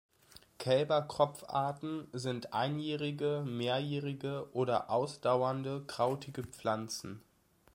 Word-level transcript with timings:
Kälberkropf-Arten 0.57 2.07
sind 2.11 2.53
einjährige, 2.53 3.45
mehrjährige 3.47 4.49
oder 4.51 4.89
ausdauernde, 4.89 5.83
krautige 5.85 6.41
Pflanzen. 6.41 7.21